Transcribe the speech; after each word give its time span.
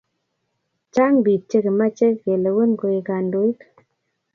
chang 0.93 1.15
pik 1.25 1.41
che 1.49 1.57
kimache 1.65 2.07
ke 2.21 2.33
lewen 2.43 2.71
koik 2.79 3.05
kandoik 3.07 3.59